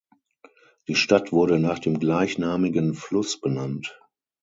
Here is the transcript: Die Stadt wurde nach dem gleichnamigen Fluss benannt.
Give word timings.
Die 0.87 0.95
Stadt 0.95 1.31
wurde 1.31 1.59
nach 1.59 1.77
dem 1.77 1.99
gleichnamigen 1.99 2.95
Fluss 2.95 3.39
benannt. 3.39 3.99